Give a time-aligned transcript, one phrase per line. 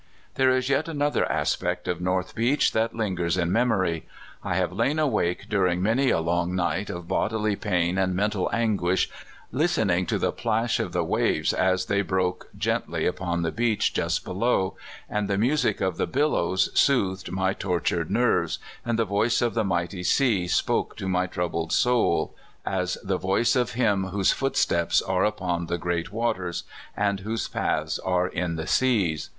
[0.33, 4.07] There is yet another aspect of North Beach that lingers in memory.
[4.43, 8.79] I have lain awake during many a long night of bodily pain and mental an
[8.79, 9.09] guish,
[9.51, 14.25] listening to the plash of the waves as they broke gently upon the beach just
[14.25, 14.75] below,
[15.07, 19.63] and the music of the billows soothed my tortured nerves, and the voice of the
[19.63, 22.33] mighty sea spoke to my troub led soul,
[22.65, 26.63] as the voice of Him whose footsteps are upon the great waters,
[26.97, 29.29] and whose paths are in the seas.